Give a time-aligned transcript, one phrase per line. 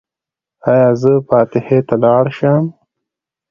[0.71, 2.63] ایا زه فاتحې ته لاړ شم؟